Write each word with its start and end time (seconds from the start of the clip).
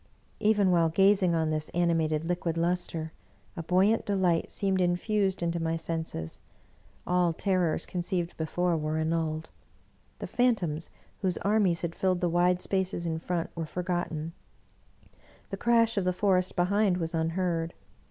Even 0.39 0.71
while 0.71 0.89
gazing 0.89 1.35
on 1.35 1.51
this 1.51 1.69
animated 1.75 2.25
liquid 2.25 2.57
luster, 2.57 3.11
a 3.55 3.61
buoyant 3.61 4.03
delight 4.03 4.51
seemed 4.51 4.81
infused 4.81 5.43
into 5.43 5.59
my 5.61 5.77
senses; 5.77 6.39
all 7.05 7.33
terrors 7.33 7.85
94 7.85 7.85
Butwer 7.85 7.85
Lytton 7.85 7.91
conceived 7.91 8.37
before 8.37 8.77
were 8.77 8.97
annulled; 8.97 9.49
the 10.17 10.25
phantoms, 10.25 10.89
whose 11.21 11.37
armies 11.43 11.83
had 11.83 11.93
filled 11.93 12.19
the 12.21 12.29
wide 12.29 12.63
spaces 12.63 13.05
in 13.05 13.19
front, 13.19 13.51
were 13.55 13.67
forgotten; 13.67 14.33
the 15.51 15.57
crash 15.57 15.97
of 15.97 16.03
the 16.03 16.13
forest 16.13 16.55
behind 16.55 16.97
was 16.97 17.13
unheard. 17.13 17.75